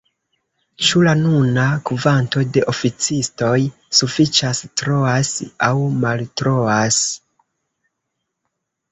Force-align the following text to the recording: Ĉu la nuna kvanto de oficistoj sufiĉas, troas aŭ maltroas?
Ĉu 0.85 0.99
la 1.07 1.11
nuna 1.17 1.65
kvanto 1.89 2.41
de 2.55 2.63
oficistoj 2.71 3.51
sufiĉas, 3.97 4.61
troas 4.81 5.29
aŭ 5.67 5.75
maltroas? 6.07 6.97